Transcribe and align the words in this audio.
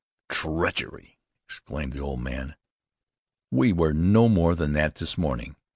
"Treachery!" 0.29 1.19
exclaimed 1.47 1.93
the 1.93 1.99
old 1.99 2.21
man. 2.21 2.55
"We 3.51 3.71
were 3.71 3.93
no 3.93 4.27
more 4.27 4.55
than 4.55 4.73
that 4.73 4.95
this 4.95 5.15
morning. 5.15 5.55